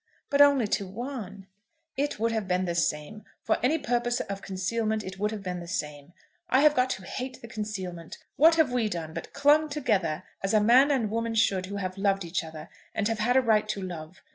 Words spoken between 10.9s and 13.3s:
woman should who have loved each other, and have